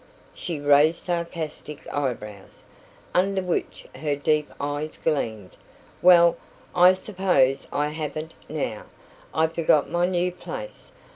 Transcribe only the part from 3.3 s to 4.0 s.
which